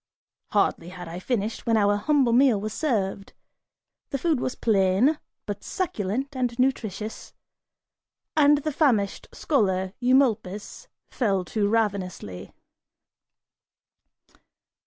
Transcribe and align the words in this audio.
(Hardly 0.47 0.89
had 0.89 1.07
I 1.07 1.19
finished, 1.19 1.67
when 1.67 1.77
our 1.77 1.95
humble 1.95 2.33
meal 2.33 2.59
was 2.59 2.73
served. 2.73 3.33
The 4.09 4.17
food 4.17 4.39
was 4.39 4.55
plain 4.55 5.19
but 5.45 5.63
succulent 5.63 6.35
and 6.35 6.57
nutritious, 6.57 7.33
and 8.35 8.57
the 8.63 8.71
famished 8.73 9.27
scholar 9.31 9.93
Eumolpus, 10.01 10.87
fell 11.11 11.45
to 11.53 11.67
ravenously.) 11.67 12.51